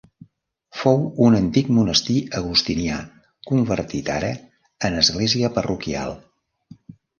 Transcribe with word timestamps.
Fou 0.77 1.03
un 1.25 1.37
antic 1.39 1.69
monestir 1.79 2.15
agustinià, 2.39 2.97
convertit 3.51 4.11
ara 4.17 4.33
en 4.91 4.99
església 5.05 5.55
parroquial. 5.61 6.19